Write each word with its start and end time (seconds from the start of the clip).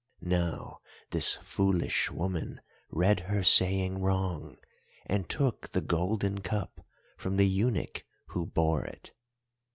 "Now 0.23 0.79
this 1.11 1.35
foolish 1.43 2.09
woman 2.09 2.59
read 2.89 3.19
her 3.19 3.43
saying 3.43 3.99
wrong, 3.99 4.57
and 5.05 5.29
took 5.29 5.69
the 5.69 5.81
golden 5.81 6.39
cup 6.41 6.83
from 7.17 7.37
the 7.37 7.45
eunuch 7.47 8.03
who 8.29 8.47
bore 8.47 8.83
it. 8.83 9.11